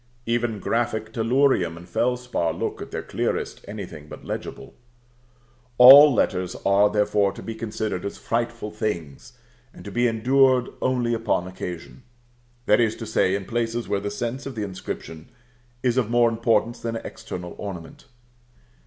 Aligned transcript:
Even 0.25 0.57
graphic 0.59 1.13
tellurium 1.13 1.77
and 1.77 1.87
felspar 1.87 2.53
look, 2.57 2.81
at 2.81 2.89
their 2.89 3.03
clearest, 3.03 3.63
anything 3.67 4.07
but 4.07 4.25
legible. 4.25 4.73
All 5.77 6.11
letters 6.11 6.55
are, 6.65 6.89
therefore, 6.89 7.31
to 7.33 7.43
be 7.43 7.53
considered 7.53 8.03
as 8.03 8.17
frightful 8.17 8.71
things, 8.71 9.33
and 9.75 9.85
to 9.85 9.91
be 9.91 10.07
endured 10.07 10.69
only 10.81 11.13
upon 11.13 11.45
occasion; 11.47 12.01
that 12.65 12.79
is 12.79 12.95
to 12.95 13.05
say, 13.05 13.35
in 13.35 13.45
places 13.45 13.87
where 13.87 13.99
the 13.99 14.09
sense 14.09 14.47
of 14.47 14.55
the 14.55 14.63
inscription 14.63 15.29
is 15.83 15.97
of 15.97 16.09
more 16.09 16.29
importance 16.29 16.79
than 16.79 16.95
external 16.95 17.53
ornament. 17.59 18.05